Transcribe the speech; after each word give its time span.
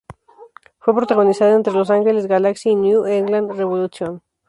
Fue 0.79 0.95
protagonizada 0.95 1.53
entre 1.53 1.73
Los 1.73 1.91
Angeles 1.91 2.25
Galaxy 2.25 2.69
y 2.71 2.75
New 2.75 3.05
England 3.05 3.51
Revolution. 3.51 4.23